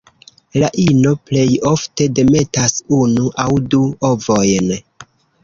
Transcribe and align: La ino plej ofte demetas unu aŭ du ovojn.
La 0.61 0.69
ino 0.83 1.11
plej 1.31 1.43
ofte 1.71 2.07
demetas 2.21 2.75
unu 3.01 3.27
aŭ 3.45 3.47
du 3.75 3.83
ovojn. 4.13 4.75